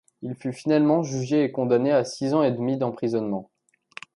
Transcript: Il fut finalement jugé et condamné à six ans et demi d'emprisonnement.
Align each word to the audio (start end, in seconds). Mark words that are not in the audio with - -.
Il 0.23 0.33
fut 0.33 0.51
finalement 0.51 1.03
jugé 1.03 1.43
et 1.43 1.51
condamné 1.51 1.91
à 1.91 2.03
six 2.03 2.33
ans 2.33 2.41
et 2.41 2.51
demi 2.51 2.75
d'emprisonnement. 2.75 3.51